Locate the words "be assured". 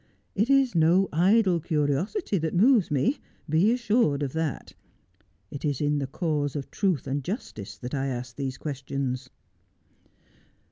3.47-4.23